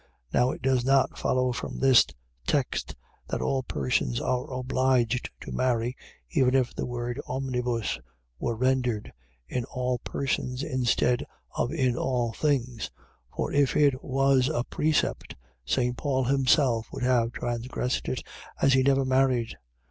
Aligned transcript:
Now 0.33 0.49
it 0.49 0.63
does 0.63 0.83
not 0.83 1.15
follow 1.19 1.51
from 1.51 1.77
this 1.77 2.07
text 2.47 2.95
that 3.29 3.39
all 3.39 3.61
persons 3.61 4.19
are 4.19 4.51
obliged 4.51 5.29
to 5.41 5.51
marry, 5.51 5.95
even 6.31 6.55
if 6.55 6.73
the 6.73 6.87
word 6.87 7.21
omnibus 7.27 7.99
were 8.39 8.55
rendered, 8.55 9.13
in 9.47 9.63
all 9.65 9.99
persons, 9.99 10.63
instead 10.63 11.23
of 11.55 11.71
in 11.71 11.95
all 11.97 12.33
things: 12.33 12.89
for 13.35 13.53
if 13.53 13.75
it 13.77 14.03
was 14.03 14.49
a 14.49 14.63
precept, 14.63 15.35
St. 15.65 15.95
Paul 15.95 16.23
himself 16.23 16.87
would 16.91 17.03
have 17.03 17.31
transgressed 17.33 18.09
it, 18.09 18.23
as 18.59 18.73
he 18.73 18.81
never 18.81 19.05
married. 19.05 19.53